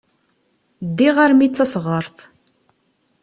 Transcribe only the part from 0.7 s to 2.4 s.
Ddiɣ armi d tasɣert.